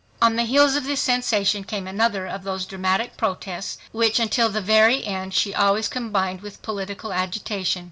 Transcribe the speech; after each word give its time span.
On 0.19 0.35
the 0.35 0.45
heels 0.45 0.73
of 0.75 0.85
this 0.85 0.99
sensation 0.99 1.63
came 1.63 1.85
another 1.85 2.25
of 2.25 2.43
those 2.43 2.65
dramatic 2.65 3.17
protests 3.17 3.77
which 3.91 4.19
until 4.19 4.49
the 4.49 4.59
very 4.59 5.05
end 5.05 5.31
she 5.35 5.53
always 5.53 5.87
combined 5.87 6.41
with 6.41 6.63
political 6.63 7.13
agitation. 7.13 7.79